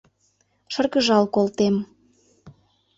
[0.73, 1.75] Шыргыжал колтем.